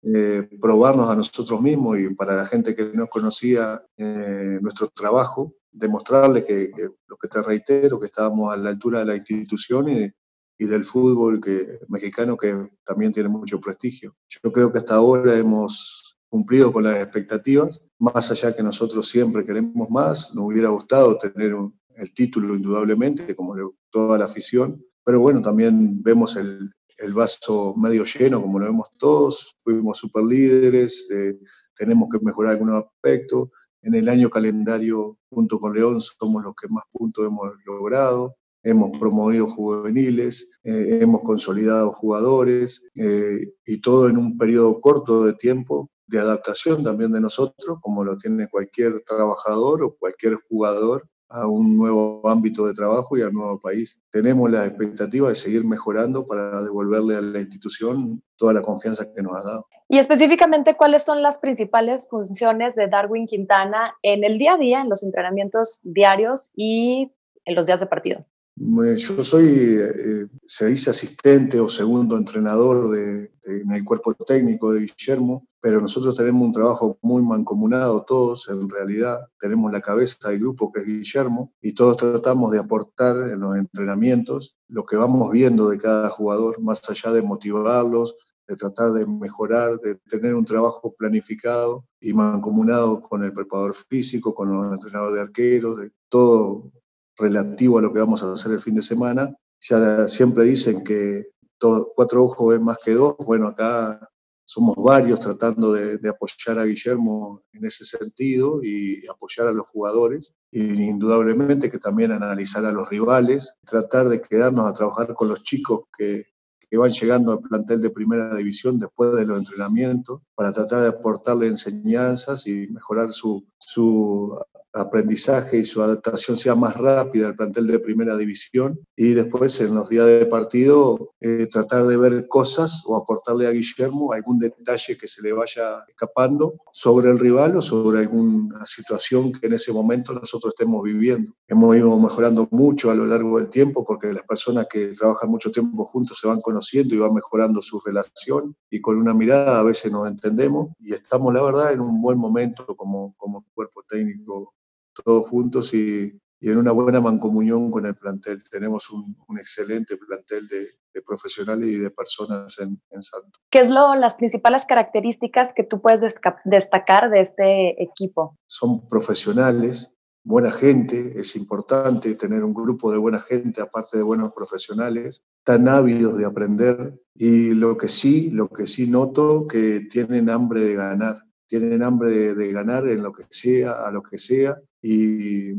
probarnos 0.61 1.11
a 1.11 1.17
nosotros 1.17 1.61
mismos 1.61 1.99
y 1.99 2.15
para 2.15 2.37
la 2.37 2.47
gente 2.47 2.75
que 2.75 2.85
no 2.95 3.09
conocía 3.09 3.85
nuestro 3.97 4.89
trabajo, 4.89 5.55
demostrarle 5.73 6.45
que, 6.45 6.71
lo 7.07 7.17
que 7.17 7.29
te 7.29 7.43
reitero, 7.43 7.99
que 7.99 8.07
estábamos 8.07 8.53
a 8.53 8.57
la 8.57 8.71
altura 8.71 9.01
de 9.01 9.07
la 9.07 9.17
institución 9.17 9.89
y, 9.89 10.11
y, 10.59 10.67
del 10.67 10.85
fútbol 10.85 11.41
que, 11.41 11.81
mexicano 11.89 12.37
que 12.37 12.71
también 12.85 13.13
tiene 13.13 13.29
mucho 13.29 13.61
prestigio. 13.61 14.15
Yo 14.29 14.53
creo 14.53 14.71
que 14.71 14.79
hasta 14.79 14.95
ahora 14.95 15.37
hemos 15.37 16.17
cumplido 16.29 16.73
con 16.73 16.85
las 16.85 16.99
expectativas, 16.99 17.81
más 17.99 18.31
allá 18.31 18.55
que 18.55 18.63
nosotros 18.63 19.09
siempre 19.09 19.45
queremos 19.45 19.91
más, 19.91 20.35
nos 20.35 20.47
hubiera 20.47 20.69
gustado 20.69 21.19
tener 21.19 21.55
el 21.95 22.15
título 22.15 22.57
indudablemente, 22.57 23.35
como 23.35 23.55
toda 23.91 24.19
la 24.19 24.25
afición, 24.27 24.83
pero 25.05 25.21
bueno, 25.21 25.43
también 25.43 26.03
vemos 26.03 26.37
el, 26.37 26.71
el 26.99 27.15
vaso 27.15 27.75
medio 27.77 28.05
lleno, 28.05 28.41
como 28.41 28.59
lo 28.59 28.67
vemos 28.67 28.89
todos, 28.99 29.55
fuimos 29.59 29.99
super 29.99 30.25
líderes, 30.25 31.09
eh, 31.11 31.39
tenemos 31.77 32.09
que 32.11 32.25
mejorar 32.25 32.53
algunos 32.53 32.85
aspectos, 32.85 33.49
en 33.83 33.95
el 33.95 34.09
año 34.09 34.31
calendario, 34.31 35.19
junto 35.29 35.59
con 35.59 35.75
León, 35.75 36.01
somos 36.01 36.43
los 36.45 36.55
que 36.55 36.69
más 36.69 36.85
puntos 36.91 37.27
hemos 37.27 37.51
logrado. 37.67 38.37
Hemos 38.65 38.97
promovido 38.97 39.49
juveniles, 39.49 40.49
eh, 40.63 41.01
hemos 41.03 41.23
consolidado 41.23 41.91
jugadores 41.91 42.85
eh, 42.95 43.53
y 43.67 43.81
todo 43.81 44.09
en 44.09 44.17
un 44.19 44.39
periodo 44.39 44.81
corto 44.81 45.25
de 45.25 45.33
tiempo 45.33 45.91
de 46.07 46.21
adaptación 46.21 46.85
también 46.85 47.11
de 47.11 47.21
nosotros, 47.21 47.79
como 47.81 48.05
lo 48.05 48.17
tiene 48.19 48.49
cualquier 48.49 49.01
trabajador 49.01 49.83
o 49.83 49.97
cualquier 49.97 50.37
jugador 50.49 51.09
a 51.33 51.47
un 51.47 51.77
nuevo 51.77 52.21
ámbito 52.29 52.67
de 52.67 52.75
trabajo 52.75 53.17
y 53.17 53.23
al 53.23 53.33
nuevo 53.33 53.59
país. 53.59 53.99
Tenemos 54.11 54.51
la 54.51 54.67
expectativa 54.67 55.31
de 55.31 55.35
seguir 55.35 55.65
mejorando 55.65 56.27
para 56.27 56.63
devolverle 56.63 57.17
a 57.17 57.21
la 57.23 57.41
institución 57.41 58.23
toda 58.37 58.53
la 58.53 58.63
confianza 58.63 59.13
que 59.13 59.23
nos 59.23 59.37
ha 59.37 59.43
dado. 59.43 59.67
Y 59.89 59.99
específicamente, 59.99 60.77
¿cuáles 60.77 61.03
son 61.03 61.23
las 61.23 61.39
principales 61.39 62.09
funciones 62.09 62.75
de 62.75 62.89
Darwin 62.89 63.27
Quintana 63.27 63.95
en 64.03 64.25
el 64.25 64.39
día 64.39 64.55
a 64.55 64.59
día, 64.59 64.81
en 64.81 64.89
los 64.89 65.03
entrenamientos 65.03 65.81
diarios 65.83 66.51
y 66.55 67.13
en 67.45 67.55
los 67.55 67.67
días 67.67 67.81
de 67.81 67.87
partido? 67.87 68.25
Yo 68.57 69.25
soy, 69.25 69.47
eh, 69.47 70.27
se 70.45 70.67
dice 70.67 70.91
asistente 70.91 71.59
o 71.59 71.69
segundo 71.69 72.17
entrenador 72.17 72.91
de, 72.91 73.33
en 73.45 73.71
el 73.73 73.85
cuerpo 73.85 74.15
técnico 74.15 74.73
de 74.73 74.81
Guillermo, 74.81 75.47
pero 75.63 75.81
nosotros 75.81 76.17
tenemos 76.17 76.45
un 76.45 76.53
trabajo 76.53 76.99
muy 77.03 77.23
mancomunado 77.23 78.03
todos, 78.03 78.49
en 78.49 78.69
realidad 78.69 79.29
tenemos 79.39 79.71
la 79.71 79.81
cabeza 79.81 80.29
del 80.29 80.41
grupo 80.41 80.73
que 80.73 80.81
es 80.81 80.87
Guillermo 80.87 81.53
y 81.63 81.73
todos 81.73 81.99
tratamos 81.99 82.51
de 82.51 82.59
aportar 82.59 83.17
en 83.31 83.39
los 83.39 83.57
entrenamientos 83.57 84.57
lo 84.67 84.85
que 84.85 84.97
vamos 84.97 85.31
viendo 85.31 85.71
de 85.71 85.79
cada 85.79 86.09
jugador, 86.09 86.61
más 86.61 86.91
allá 86.91 87.13
de 87.13 87.23
motivarlos, 87.23 88.17
de 88.49 88.57
tratar 88.57 88.91
de 88.91 89.07
mejorar, 89.07 89.79
de 89.79 89.95
tener 90.09 90.35
un 90.35 90.45
trabajo 90.45 90.93
planificado 90.99 91.85
y 92.01 92.13
mancomunado 92.13 93.01
con 93.01 93.23
el 93.23 93.33
preparador 93.33 93.75
físico, 93.75 94.35
con 94.35 94.53
los 94.53 94.73
entrenadores 94.73 95.15
de 95.15 95.21
arqueros, 95.21 95.79
de 95.79 95.93
todo 96.09 96.73
relativo 97.17 97.79
a 97.79 97.83
lo 97.83 97.93
que 97.93 98.01
vamos 98.01 98.21
a 98.25 98.33
hacer 98.33 98.51
el 98.51 98.59
fin 98.59 98.75
de 98.75 98.83
semana. 98.83 99.33
Ya 99.61 100.09
siempre 100.09 100.43
dicen 100.43 100.83
que 100.83 101.29
todo, 101.57 101.93
cuatro 101.95 102.25
ojos 102.25 102.53
es 102.53 102.61
más 102.61 102.79
que 102.85 102.95
dos. 102.95 103.15
Bueno, 103.19 103.47
acá 103.47 104.12
somos 104.45 104.75
varios 104.77 105.21
tratando 105.21 105.73
de, 105.73 106.09
apoyar 106.09 106.59
a 106.59 106.65
Guillermo 106.65 107.43
en 107.53 107.65
ese 107.65 107.85
sentido 107.85 108.63
y 108.63 109.07
apoyar 109.09 109.47
a 109.47 109.53
los 109.53 109.69
jugadores. 109.69 110.35
Y 110.51 110.83
indudablemente 110.83 111.71
que 111.71 111.79
también 111.79 112.13
analizar 112.13 112.65
a 112.65 112.73
los 112.73 112.89
rivales, 112.91 113.55
tratar 113.65 114.09
de 114.09 114.21
quedarnos 114.21 114.67
a 114.67 114.73
trabajar 114.73 115.15
con 115.15 115.29
los 115.29 115.43
chicos 115.43 115.85
que, 115.97 116.27
que 116.73 116.79
van 116.79 116.91
llegando 116.91 117.33
al 117.33 117.41
plantel 117.41 117.83
de 117.83 117.91
primera 117.91 118.35
división 118.35 118.79
después 118.79 119.15
de 119.15 119.27
los 119.27 119.39
entrenamientos 119.39 120.23
para 120.35 120.53
tratar 120.53 120.83
de 120.83 120.89
aportarle 120.89 121.47
enseñanzas 121.47 122.47
y 122.47 122.67
mejorar 122.69 123.13
su, 123.13 123.47
su 123.59 124.39
aprendizaje 124.73 125.59
y 125.59 125.65
su 125.65 125.83
adaptación 125.83 126.37
sea 126.37 126.55
más 126.55 126.77
rápida 126.77 127.27
al 127.27 127.37
plantel 127.37 127.67
de 127.67 127.79
primera 127.79 128.17
división 128.17 128.81
y 128.97 129.09
después 129.09 129.61
en 129.61 129.75
los 129.75 129.89
días 129.89 130.07
de 130.07 130.27
partido 130.27 131.13
eh, 131.21 131.47
tratar 131.51 131.87
de 131.87 131.97
ver 131.97 132.29
cosas 132.29 132.83
o 132.87 132.97
aportarle 132.97 133.47
a 133.47 133.51
Guillermo 133.51 134.13
algún 134.13 134.39
detalle 134.39 134.97
que 134.97 135.09
se 135.09 135.23
le 135.23 135.33
vaya 135.33 135.85
escapando 135.89 136.55
sobre 136.73 137.11
el 137.11 137.19
rival 137.19 137.57
o 137.57 137.63
sobre 137.63 138.01
alguna 138.01 138.65
situación 138.67 139.33
que 139.33 139.47
en 139.47 139.55
ese 139.55 139.73
momento 139.73 140.15
nosotros 140.15 140.55
estemos 140.55 140.83
viviendo. 140.83 141.35
Hemos 141.47 141.77
ido 141.77 141.99
mejorando 141.99 142.49
mucho 142.51 142.91
a 142.91 142.95
lo 142.95 143.07
largo 143.07 143.39
del 143.39 143.51
tiempo 143.51 143.85
porque 143.85 144.13
las 144.13 144.25
personas 144.25 144.67
que 144.71 144.89
trabajan 144.89 145.31
mucho 145.31 145.51
tiempo 145.51 145.85
juntos 145.85 146.19
se 146.19 146.27
van 146.27 146.41
conociendo 146.41 146.95
y 146.95 146.99
van 146.99 147.15
mejorando 147.15 147.61
su 147.61 147.81
relación 147.81 148.57
y 148.71 148.81
con 148.81 148.97
una 148.97 149.13
mirada 149.13 149.59
a 149.59 149.63
veces 149.63 149.93
nos 149.93 150.09
entendemos 150.09 150.71
y 150.81 150.95
estamos 150.95 151.33
la 151.35 151.43
verdad 151.43 151.73
en 151.73 151.81
un 151.81 152.01
buen 152.01 152.19
momento 152.19 152.75
como, 152.77 153.15
como 153.17 153.45
cuerpo 153.55 153.83
técnico 153.89 154.55
todos 155.05 155.29
juntos 155.29 155.73
y, 155.75 156.19
en 156.41 156.59
una 156.59 156.73
buena 156.73 157.01
mancomunión 157.01 157.71
con 157.71 157.87
el 157.87 157.95
plantel. 157.95 158.43
Tenemos 158.51 158.91
un, 158.91 159.17
excelente 159.39 159.97
plantel 159.97 160.49
de, 160.49 160.69
profesionales 161.07 161.71
y 161.71 161.79
de 161.79 161.91
personas 161.91 162.59
en, 162.59 162.81
en 162.91 163.01
Santo. 163.01 163.39
¿Qué 163.49 163.61
es 163.61 163.71
lo, 163.71 163.95
las 163.95 164.17
principales 164.17 164.67
características 164.67 165.55
que 165.55 165.63
tú 165.63 165.81
puedes 165.81 166.03
destacar 166.45 167.11
de 167.11 167.21
este 167.21 167.83
equipo? 167.83 168.37
Son 168.47 168.87
profesionales, 168.89 169.95
buena 170.25 170.51
gente, 170.51 171.19
es 171.19 171.37
importante 171.37 172.15
tener 172.17 172.45
un 172.45 172.53
grupo 172.53 172.91
de 172.91 172.99
buena 172.99 173.21
gente, 173.21 173.63
aparte 173.63 173.97
de 173.97 174.03
buenos 174.03 174.33
profesionales, 174.33 175.23
tan 175.45 175.69
ávidos 175.69 176.19
de 176.19 176.27
aprender 176.27 177.01
y 177.15 177.55
lo 177.55 177.77
que 177.77 177.89
sí, 177.89 178.31
lo 178.31 178.49
que 178.49 178.67
sí 178.67 178.89
noto 178.89 179.47
que 179.47 179.81
tienen 179.89 180.29
hambre 180.29 180.61
de 180.61 180.75
ganar 180.75 181.23
tienen 181.53 181.83
hambre 181.83 182.35
de, 182.35 182.51
ganar 182.51 182.87
en 182.87 183.03
lo 183.03 183.13
que 183.13 183.25
sea, 183.29 183.87
a 183.87 183.91
lo 183.91 184.03
que 184.03 184.17
sea, 184.17 184.59
y, 184.83 185.53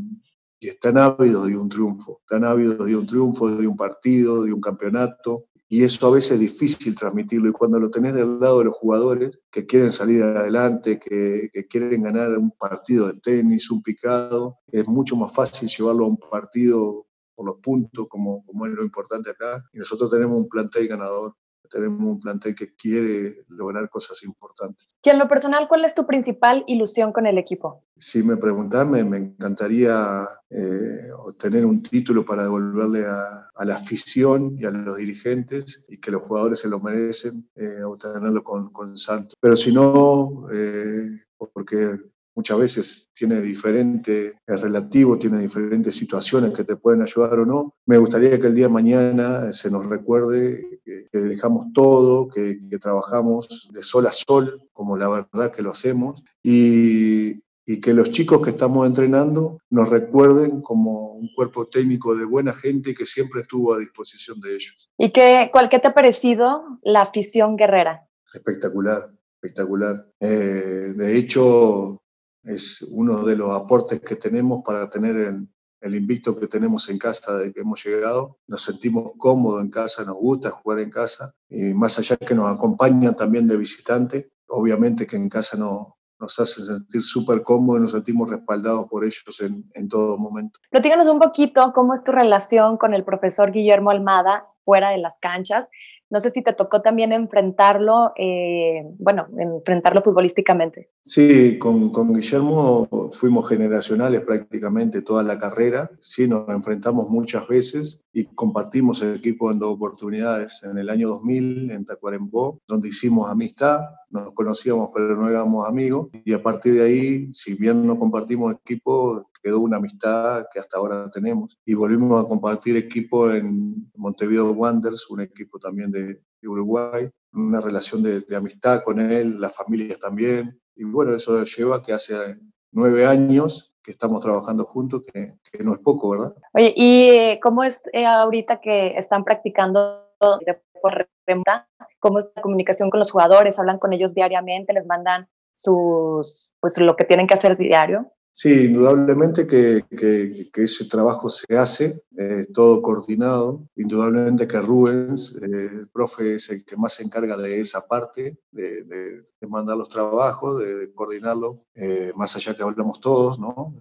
están 0.60 0.96
ávidos 0.96 1.46
de 1.46 1.58
un 1.58 1.68
triunfo, 1.68 2.20
están 2.20 2.42
ávidos 2.44 2.86
de 2.86 2.96
un 2.96 3.06
triunfo, 3.06 3.50
de 3.50 3.66
un 3.66 3.76
partido, 3.76 4.44
de 4.44 4.52
un 4.52 4.62
campeonato, 4.62 5.44
y 5.68 5.82
eso 5.82 6.06
a 6.06 6.10
veces 6.12 6.32
es 6.32 6.40
difícil 6.40 6.94
transmitirlo. 6.94 7.50
Y 7.50 7.52
cuando 7.52 7.78
lo 7.78 7.90
tenés 7.90 8.14
del 8.14 8.38
lado 8.40 8.60
de 8.60 8.66
los 8.66 8.74
jugadores 8.74 9.38
que 9.50 9.66
quieren 9.66 9.92
salir 9.92 10.22
adelante, 10.22 10.98
que, 10.98 11.50
que, 11.52 11.66
quieren 11.66 12.02
ganar 12.02 12.38
un 12.38 12.50
partido 12.52 13.08
de 13.08 13.20
tenis, 13.20 13.70
un 13.70 13.82
picado, 13.82 14.56
es 14.68 14.86
mucho 14.86 15.16
más 15.16 15.34
fácil 15.34 15.68
llevarlo 15.68 16.06
a 16.06 16.08
un 16.08 16.16
partido 16.16 17.06
por 17.34 17.46
los 17.46 17.56
puntos, 17.56 18.06
como, 18.08 18.44
como 18.46 18.66
es 18.66 18.72
lo 18.72 18.84
importante 18.84 19.30
acá. 19.30 19.62
Y 19.72 19.78
nosotros 19.78 20.10
tenemos 20.10 20.38
un 20.38 20.48
plantel 20.48 20.88
ganador 20.88 21.34
tenemos 21.74 22.00
un 22.00 22.20
plantel 22.20 22.54
que 22.54 22.74
quiere 22.74 23.44
lograr 23.48 23.88
cosas 23.90 24.22
importantes. 24.22 24.86
Y 25.02 25.10
en 25.10 25.18
lo 25.18 25.28
personal, 25.28 25.66
¿cuál 25.68 25.84
es 25.84 25.94
tu 25.94 26.06
principal 26.06 26.64
ilusión 26.66 27.12
con 27.12 27.26
el 27.26 27.36
equipo? 27.36 27.82
Si 27.96 28.22
me 28.22 28.36
preguntas, 28.36 28.86
me, 28.86 29.00
encantaría 29.00 30.26
eh, 30.50 31.10
obtener 31.18 31.66
un 31.66 31.82
título 31.82 32.24
para 32.24 32.44
devolverle 32.44 33.04
a, 33.06 33.50
la 33.64 33.74
afición 33.76 34.56
y 34.58 34.64
a 34.64 34.70
los 34.70 34.96
dirigentes 34.96 35.84
y 35.88 35.98
que 35.98 36.10
los 36.10 36.22
jugadores 36.22 36.60
se 36.60 36.68
lo 36.68 36.80
merecen, 36.80 37.48
eh, 37.54 37.82
obtenerlo 37.82 38.42
con, 38.42 38.70
con 38.70 38.96
Santos. 38.96 39.36
Pero 39.40 39.56
si 39.56 39.72
no, 39.72 40.46
eh, 40.52 41.24
porque 41.52 41.98
muchas 42.34 42.58
veces 42.58 43.10
tiene 43.14 43.40
diferente, 43.40 44.34
es 44.46 44.60
relativo, 44.60 45.18
tiene 45.18 45.38
diferentes 45.38 45.94
situaciones 45.94 46.52
que 46.52 46.64
te 46.64 46.76
pueden 46.76 47.02
ayudar 47.02 47.38
o 47.38 47.46
no. 47.46 47.74
Me 47.86 47.98
gustaría 47.98 48.38
que 48.38 48.48
el 48.48 48.54
día 48.54 48.66
de 48.66 48.72
mañana 48.72 49.52
se 49.52 49.70
nos 49.70 49.86
recuerde 49.86 50.80
que, 50.84 51.06
dejamos 51.12 51.66
todo, 51.72 52.28
que, 52.28 52.58
trabajamos 52.80 53.68
de 53.72 53.82
sol 53.82 54.06
a 54.06 54.12
sol, 54.12 54.60
como 54.72 54.96
la 54.96 55.08
verdad 55.08 55.50
que 55.50 55.62
lo 55.62 55.70
hacemos, 55.70 56.22
y, 56.42 57.42
que 57.80 57.94
los 57.94 58.10
chicos 58.10 58.42
que 58.42 58.50
estamos 58.50 58.86
entrenando 58.86 59.58
nos 59.70 59.88
recuerden 59.88 60.60
como 60.60 61.14
un 61.14 61.30
cuerpo 61.34 61.66
técnico 61.66 62.14
de 62.14 62.26
buena 62.26 62.52
gente 62.52 62.92
que 62.92 63.06
siempre 63.06 63.40
estuvo 63.40 63.72
a 63.72 63.78
disposición 63.78 64.38
de 64.40 64.54
ellos. 64.54 64.90
¿Y 64.98 65.12
qué, 65.12 65.48
cuál, 65.50 65.70
qué 65.70 65.78
te 65.78 65.88
ha 65.88 65.94
parecido 65.94 66.62
la 66.82 67.00
afición 67.02 67.56
guerrera? 67.56 68.06
Espectacular, 68.34 69.10
espectacular. 69.40 70.06
Eh, 70.20 70.92
de 70.94 71.16
hecho, 71.16 72.02
es 72.44 72.82
uno 72.90 73.22
de 73.24 73.36
los 73.36 73.52
aportes 73.52 74.00
que 74.00 74.16
tenemos 74.16 74.62
para 74.64 74.88
tener 74.90 75.16
el, 75.16 75.48
invicto 75.94 76.34
que 76.34 76.46
tenemos 76.46 76.88
en 76.88 76.96
casa 76.98 77.36
de 77.36 77.52
que 77.52 77.60
hemos 77.60 77.84
llegado. 77.84 78.38
Nos 78.46 78.62
sentimos 78.62 79.12
cómodos 79.18 79.60
en 79.60 79.70
casa, 79.70 80.02
nos 80.04 80.16
gusta 80.16 80.50
jugar 80.50 80.78
en 80.78 80.90
casa, 80.90 81.34
y 81.50 81.74
más 81.74 81.98
allá 81.98 82.16
que 82.16 82.34
nos 82.34 82.50
acompañan 82.50 83.14
también 83.14 83.46
de 83.46 83.58
visitante, 83.58 84.32
obviamente 84.48 85.06
que 85.06 85.16
en 85.16 85.28
casa 85.28 85.58
no, 85.58 85.98
nos 86.18 86.40
hace 86.40 86.62
sentir 86.62 87.02
súper 87.02 87.42
cómodos 87.42 87.80
y 87.80 87.82
nos 87.82 87.92
sentimos 87.92 88.30
respaldados 88.30 88.86
por 88.88 89.04
ellos 89.04 89.40
en, 89.40 89.70
en 89.74 89.88
todo 89.88 90.16
momento. 90.16 90.58
Platícanos 90.70 91.06
un 91.08 91.18
poquito 91.18 91.72
cómo 91.74 91.92
es 91.92 92.02
tu 92.02 92.12
relación 92.12 92.78
con 92.78 92.94
el 92.94 93.04
profesor 93.04 93.52
Guillermo 93.52 93.90
Almada 93.90 94.46
fuera 94.64 94.90
de 94.90 94.98
las 94.98 95.18
canchas 95.18 95.68
no 96.14 96.20
sé 96.20 96.30
si 96.30 96.42
te 96.42 96.52
tocó 96.52 96.80
también 96.80 97.12
enfrentarlo, 97.12 98.12
eh, 98.16 98.88
bueno, 99.00 99.26
enfrentarlo 99.36 100.00
futbolísticamente. 100.00 100.88
Sí, 101.02 101.58
con, 101.58 101.90
con, 101.90 102.14
Guillermo 102.14 103.10
fuimos 103.10 103.48
generacionales 103.48 104.20
prácticamente 104.20 105.02
toda 105.02 105.24
la 105.24 105.36
carrera. 105.36 105.90
Sí, 105.98 106.28
nos 106.28 106.48
enfrentamos 106.48 107.10
muchas 107.10 107.48
veces 107.48 108.04
y 108.12 108.26
compartimos 108.26 109.02
el 109.02 109.16
equipo 109.16 109.50
en 109.50 109.58
dos 109.58 109.74
oportunidades. 109.74 110.62
En 110.62 110.78
el 110.78 110.88
año 110.88 111.08
2000 111.08 111.72
en 111.72 111.84
Tacuarembó, 111.84 112.60
donde 112.68 112.90
hicimos 112.90 113.28
amistad, 113.28 113.80
nos 114.10 114.32
conocíamos 114.34 114.90
pero 114.94 115.16
no 115.16 115.28
éramos 115.28 115.68
amigos. 115.68 116.10
Y 116.24 116.32
a 116.32 116.40
partir 116.40 116.74
de 116.74 116.84
ahí, 116.84 117.28
si 117.32 117.54
bien 117.54 117.84
no 117.84 117.98
compartimos 117.98 118.54
equipo, 118.54 119.28
quedó 119.44 119.60
una 119.60 119.76
amistad 119.76 120.46
que 120.52 120.58
hasta 120.58 120.78
ahora 120.78 121.10
tenemos. 121.10 121.58
Y 121.66 121.74
volvimos 121.74 122.24
a 122.24 122.26
compartir 122.26 122.76
equipo 122.76 123.30
en 123.30 123.90
Montevideo 123.94 124.52
Wanderers, 124.52 125.10
un 125.10 125.20
equipo 125.20 125.58
también 125.58 125.90
de, 125.90 126.20
Uruguay, 126.46 127.08
una 127.32 127.60
relación 127.62 128.02
de, 128.02 128.22
amistad 128.36 128.82
con 128.84 129.00
él, 129.00 129.40
las 129.40 129.54
familias 129.54 129.98
también. 129.98 130.60
Y 130.76 130.84
bueno, 130.84 131.14
eso 131.14 131.42
lleva 131.44 131.82
que 131.82 131.94
hace 131.94 132.36
nueve 132.70 133.06
años 133.06 133.72
que 133.82 133.90
estamos 133.90 134.20
trabajando 134.20 134.64
juntos, 134.64 135.02
que, 135.10 135.38
no 135.62 135.72
es 135.72 135.80
poco, 135.80 136.10
¿verdad? 136.10 136.34
Oye, 136.52 136.74
¿y 136.76 137.08
eh, 137.10 137.40
cómo 137.42 137.64
es 137.64 137.82
eh, 137.92 138.04
ahorita 138.04 138.60
que 138.60 138.96
están 138.98 139.24
practicando 139.24 140.06
de 140.46 140.60
forma? 140.80 141.66
¿Cómo 141.98 142.18
es 142.18 142.30
la 142.36 142.42
comunicación 142.42 142.90
con 142.90 142.98
los 142.98 143.10
jugadores? 143.10 143.58
¿Hablan 143.58 143.78
con 143.78 143.92
ellos 143.94 144.14
diariamente? 144.14 144.74
¿Les 144.74 144.86
mandan 144.86 145.28
sus, 145.50 146.52
pues 146.60 146.78
lo 146.78 146.96
que 146.96 147.04
tienen 147.04 147.26
que 147.26 147.34
hacer 147.34 147.56
diario? 147.56 148.12
Sí, 148.36 148.64
indudablemente 148.64 149.46
que, 149.46 149.84
que, 149.88 150.62
ese 150.64 150.86
trabajo 150.86 151.30
se 151.30 151.56
hace, 151.56 152.02
eh, 152.16 152.44
todo 152.52 152.80
coordinado. 152.80 153.68
Indudablemente 153.74 154.46
que 154.46 154.60
Rubens, 154.60 155.36
eh, 155.42 155.70
el 155.72 155.88
profe, 155.88 156.36
es 156.36 156.48
el 156.50 156.64
que 156.64 156.76
más 156.76 156.94
se 156.94 157.02
encarga 157.02 157.36
de 157.36 157.58
esa 157.58 157.86
parte, 157.86 158.38
de, 158.52 158.84
de, 158.84 159.46
mandar 159.48 159.76
los 159.76 159.88
trabajos, 159.88 160.60
de, 160.60 160.92
coordinarlo, 160.94 161.58
eh, 161.74 162.12
más 162.14 162.34
allá 162.36 162.54
que 162.54 162.62
hablamos 162.62 163.00
todos, 163.00 163.38
¿no? 163.38 163.74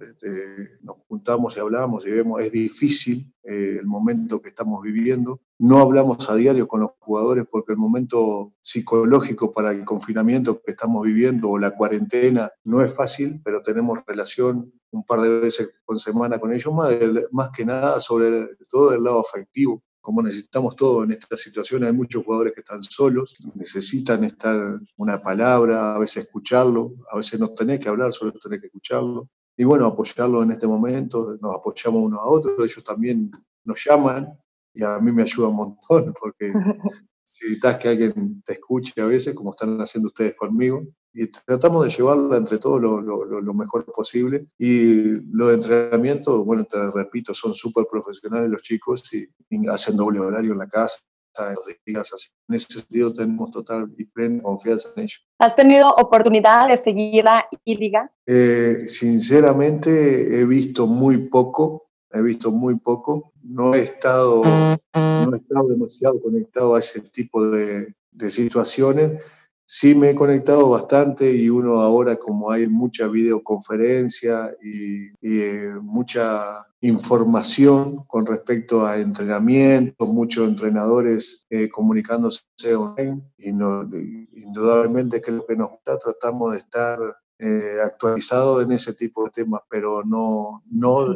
nos 0.81 0.97
juntamos 1.07 1.55
y 1.55 1.59
hablamos 1.59 2.05
y 2.05 2.11
vemos, 2.11 2.41
es 2.41 2.51
difícil 2.51 3.33
el 3.43 3.85
momento 3.85 4.41
que 4.41 4.49
estamos 4.49 4.81
viviendo. 4.81 5.41
No 5.59 5.79
hablamos 5.79 6.29
a 6.29 6.35
diario 6.35 6.67
con 6.67 6.81
los 6.81 6.91
jugadores 6.99 7.45
porque 7.49 7.73
el 7.73 7.77
momento 7.77 8.53
psicológico 8.61 9.51
para 9.51 9.71
el 9.71 9.85
confinamiento 9.85 10.61
que 10.61 10.71
estamos 10.71 11.03
viviendo 11.03 11.49
o 11.49 11.59
la 11.59 11.71
cuarentena 11.71 12.51
no 12.63 12.83
es 12.83 12.93
fácil, 12.93 13.41
pero 13.43 13.61
tenemos 13.61 13.99
relación 14.05 14.73
un 14.93 15.03
par 15.03 15.19
de 15.21 15.39
veces 15.39 15.73
por 15.85 15.99
semana 15.99 16.39
con 16.39 16.53
ellos, 16.53 16.73
más, 16.73 16.95
más 17.31 17.49
que 17.49 17.65
nada 17.65 17.99
sobre 17.99 18.47
todo 18.69 18.93
el 18.93 19.03
lado 19.03 19.19
afectivo. 19.19 19.83
Como 19.99 20.21
necesitamos 20.21 20.75
todo 20.75 21.03
en 21.03 21.13
esta 21.13 21.37
situación, 21.37 21.83
hay 21.85 21.93
muchos 21.93 22.23
jugadores 22.23 22.53
que 22.53 22.59
están 22.59 22.83
solos, 22.83 23.35
necesitan 23.55 24.23
estar 24.25 24.79
una 24.97 25.21
palabra, 25.21 25.95
a 25.95 25.99
veces 25.99 26.25
escucharlo, 26.25 26.93
a 27.09 27.17
veces 27.17 27.39
no 27.39 27.49
tenés 27.49 27.79
que 27.79 27.89
hablar, 27.89 28.11
solo 28.11 28.33
tenés 28.33 28.59
que 28.59 28.67
escucharlo. 28.67 29.29
Y 29.55 29.63
bueno, 29.63 29.85
apoyarlo 29.85 30.43
en 30.43 30.51
este 30.51 30.67
momento, 30.67 31.37
nos 31.41 31.55
apoyamos 31.55 32.03
uno 32.03 32.19
a 32.19 32.27
otro, 32.27 32.63
ellos 32.63 32.83
también 32.83 33.31
nos 33.63 33.83
llaman 33.85 34.37
y 34.73 34.83
a 34.83 34.99
mí 34.99 35.11
me 35.11 35.21
ayuda 35.21 35.47
un 35.47 35.55
montón 35.55 36.13
porque 36.19 36.51
necesitas 37.41 37.77
que 37.77 37.89
alguien 37.89 38.41
te 38.43 38.53
escuche 38.53 39.01
a 39.01 39.05
veces, 39.05 39.33
como 39.33 39.51
están 39.51 39.79
haciendo 39.79 40.07
ustedes 40.07 40.35
conmigo, 40.35 40.83
y 41.13 41.27
tratamos 41.27 41.85
de 41.85 41.91
llevarla 41.91 42.37
entre 42.37 42.57
todos 42.57 42.81
lo, 42.81 42.99
lo, 42.99 43.25
lo, 43.25 43.53
mejor 43.53 43.85
posible. 43.85 44.47
Y 44.57 45.11
lo 45.31 45.47
de 45.47 45.55
entrenamiento, 45.55 46.43
bueno, 46.43 46.65
te 46.65 46.77
repito, 46.91 47.33
son 47.33 47.53
súper 47.53 47.85
profesionales 47.89 48.49
los 48.49 48.63
chicos 48.63 49.13
y, 49.13 49.27
hacen 49.69 49.95
doble 49.95 50.19
horario 50.19 50.53
en 50.53 50.57
la 50.57 50.67
casa. 50.67 51.03
en 51.37 51.53
los 51.53 51.65
días. 51.85 52.13
Así. 52.13 52.29
En 52.49 52.55
ese 52.55 52.79
sentido 52.79 53.13
tenemos 53.13 53.51
total 53.51 53.93
y 53.97 54.05
plena 54.05 54.41
confianza 54.41 54.89
en 54.95 55.03
ellos. 55.03 55.23
¿Has 55.39 55.55
tenido 55.55 55.87
oportunidad 55.89 56.67
de 56.67 56.77
seguir 56.77 57.23
la 57.23 57.45
I-Liga? 57.63 58.11
Eh, 58.25 58.85
sinceramente 58.87 60.39
he 60.39 60.45
visto 60.45 60.87
muy 60.87 61.29
poco, 61.29 61.91
he 62.13 62.21
visto 62.21 62.51
muy 62.51 62.75
poco. 62.75 63.33
No 63.43 63.73
he 63.73 63.81
estado, 63.83 64.41
no 64.43 65.33
he 65.33 65.37
estado 65.37 65.67
demasiado 65.67 66.21
conectado 66.21 66.75
a 66.75 66.79
ese 66.79 67.01
tipo 67.01 67.45
de, 67.49 67.93
de 68.11 68.29
situaciones 68.29 69.21
Sí 69.65 69.95
me 69.95 70.09
he 70.09 70.15
conectado 70.15 70.69
bastante 70.69 71.31
y 71.31 71.49
uno 71.49 71.81
ahora 71.81 72.17
como 72.17 72.51
hay 72.51 72.67
mucha 72.67 73.07
videoconferencia 73.07 74.55
y, 74.61 75.07
eh, 75.21 75.73
mucha 75.81 76.67
información 76.81 78.03
con 78.07 78.25
respecto 78.25 78.85
a 78.85 78.99
entrenamiento, 78.99 80.05
muchos 80.05 80.49
entrenadores 80.49 81.47
eh, 81.49 81.69
comunicándose 81.69 82.43
online 82.75 83.23
y 83.37 83.53
no, 83.53 83.89
indudablemente 84.33 85.21
lo 85.31 85.45
que 85.45 85.55
nos 85.55 85.71
gusta 85.71 85.97
tratamos 85.97 86.51
de 86.51 86.57
estar 86.57 86.99
eh, 87.39 87.77
actualizados 87.83 88.63
en 88.63 88.73
ese 88.73 88.93
tipo 88.93 89.23
de 89.23 89.31
temas, 89.31 89.61
pero 89.69 90.03
no, 90.03 90.61
no 90.69 91.07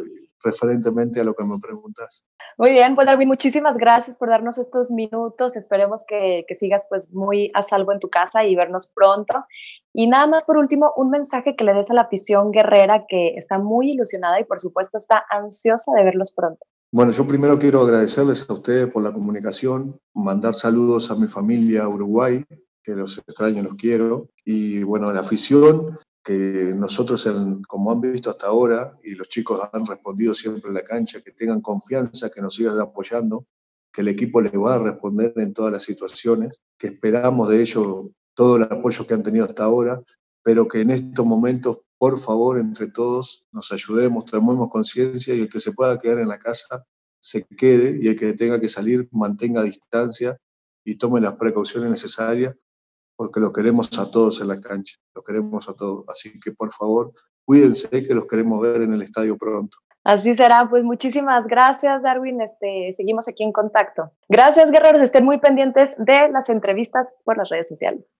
referentemente 0.43 1.19
a 1.19 1.23
lo 1.23 1.33
que 1.33 1.43
me 1.43 1.59
preguntas. 1.59 2.25
Muy 2.57 2.71
bien, 2.71 2.95
pues 2.95 3.05
Darwin, 3.07 3.27
muchísimas 3.27 3.77
gracias 3.77 4.17
por 4.17 4.29
darnos 4.29 4.57
estos 4.57 4.91
minutos. 4.91 5.55
Esperemos 5.55 6.03
que, 6.07 6.45
que, 6.47 6.55
sigas 6.55 6.87
pues 6.89 7.13
muy 7.13 7.51
a 7.53 7.61
salvo 7.61 7.91
en 7.91 7.99
tu 7.99 8.09
casa 8.09 8.43
y 8.43 8.55
vernos 8.55 8.91
pronto. 8.93 9.45
Y 9.93 10.07
nada 10.07 10.27
más 10.27 10.45
por 10.45 10.57
último, 10.57 10.91
un 10.95 11.09
mensaje 11.09 11.55
que 11.55 11.63
le 11.63 11.73
des 11.73 11.91
a 11.91 11.93
la 11.93 12.01
afición 12.01 12.51
guerrera 12.51 13.05
que 13.07 13.35
está 13.35 13.59
muy 13.59 13.91
ilusionada 13.91 14.39
y 14.39 14.45
por 14.45 14.59
supuesto 14.59 14.97
está 14.97 15.23
ansiosa 15.29 15.91
de 15.95 16.03
verlos 16.03 16.33
pronto. 16.33 16.65
Bueno, 16.91 17.11
yo 17.11 17.27
primero 17.27 17.59
quiero 17.59 17.81
agradecerles 17.81 18.49
a 18.49 18.53
ustedes 18.53 18.87
por 18.87 19.03
la 19.03 19.11
comunicación, 19.11 19.99
mandar 20.13 20.55
saludos 20.55 21.11
a 21.11 21.15
mi 21.15 21.27
familia 21.27 21.87
Uruguay, 21.87 22.45
que 22.81 22.95
los 22.95 23.17
extraño, 23.17 23.61
los 23.61 23.75
quiero, 23.75 24.29
y 24.45 24.83
bueno, 24.83 25.09
a 25.09 25.13
la 25.13 25.19
afición, 25.19 25.99
que 26.27 26.73
nosotros, 26.75 27.25
como 27.69 27.89
han 27.89 28.01
visto 28.01 28.29
hasta 28.29 28.47
ahora, 28.47 28.99
y 29.01 29.15
los 29.15 29.29
chicos 29.29 29.61
han 29.71 29.85
respondido 29.85 30.33
siempre 30.33 30.67
en 30.67 30.73
la 30.73 30.83
cancha, 30.83 31.21
que 31.21 31.31
tengan 31.31 31.61
confianza, 31.61 32.29
que 32.29 32.41
nos 32.41 32.55
sigan 32.55 32.81
apoyando, 32.81 33.45
que 33.93 34.01
el 34.01 34.09
equipo 34.09 34.41
les 34.41 34.51
va 34.51 34.75
a 34.75 34.79
responder 34.79 35.31
en 35.37 35.53
todas 35.53 35.71
las 35.71 35.83
situaciones, 35.83 36.61
que 36.77 36.87
esperamos 36.87 37.47
de 37.47 37.61
ellos 37.61 38.07
todo 38.33 38.57
el 38.57 38.63
apoyo 38.63 39.07
que 39.07 39.13
han 39.13 39.23
tenido 39.23 39.45
hasta 39.45 39.63
ahora, 39.63 40.01
pero 40.43 40.67
que 40.67 40.81
en 40.81 40.91
estos 40.91 41.25
momentos, 41.25 41.77
por 41.97 42.19
favor, 42.19 42.59
entre 42.59 42.87
todos, 42.87 43.45
nos 43.53 43.71
ayudemos, 43.71 44.25
tomemos 44.25 44.69
conciencia 44.69 45.33
y 45.33 45.39
el 45.39 45.49
que 45.49 45.61
se 45.61 45.71
pueda 45.71 45.97
quedar 45.97 46.19
en 46.19 46.27
la 46.27 46.39
casa, 46.39 46.85
se 47.21 47.45
quede 47.45 47.99
y 48.03 48.09
el 48.09 48.17
que 48.17 48.33
tenga 48.33 48.59
que 48.59 48.67
salir, 48.67 49.07
mantenga 49.13 49.63
distancia 49.63 50.37
y 50.83 50.95
tome 50.95 51.21
las 51.21 51.35
precauciones 51.35 51.89
necesarias 51.89 52.53
porque 53.17 53.41
lo 53.41 53.51
queremos 53.51 53.97
a 53.99 54.09
todos 54.09 54.39
en 54.39 54.47
la 54.47 54.61
cancha, 54.61 54.95
lo 55.13 55.23
queremos 55.23 55.67
a 55.67 55.73
todos. 55.73 56.05
Así 56.07 56.39
que 56.39 56.51
por 56.51 56.71
favor, 56.71 57.11
cuídense 57.43 57.89
que 57.89 58.13
los 58.13 58.27
queremos 58.27 58.61
ver 58.61 58.83
en 58.83 58.93
el 58.93 59.01
estadio 59.01 59.37
pronto. 59.37 59.77
Así 60.03 60.33
será, 60.35 60.69
pues 60.69 60.85
muchísimas 60.85 61.47
gracias 61.47 62.01
Darwin, 62.01 62.39
este, 62.39 62.93
seguimos 62.93 63.27
aquí 63.27 63.43
en 63.43 63.51
contacto. 63.51 64.13
Gracias 64.29 64.71
guerreros, 64.71 65.01
estén 65.01 65.25
muy 65.25 65.37
pendientes 65.37 65.95
de 65.97 66.29
las 66.29 66.47
entrevistas 66.47 67.13
por 67.25 67.37
las 67.37 67.49
redes 67.49 67.67
sociales. 67.67 68.17